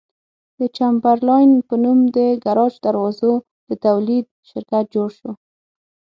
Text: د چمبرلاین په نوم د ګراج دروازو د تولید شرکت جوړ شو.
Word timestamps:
د 0.59 0.61
چمبرلاین 0.77 1.51
په 1.67 1.75
نوم 1.83 1.99
د 2.15 2.17
ګراج 2.43 2.73
دروازو 2.85 3.33
د 3.67 3.71
تولید 3.85 4.25
شرکت 4.49 4.83
جوړ 4.95 5.09
شو. 5.19 5.31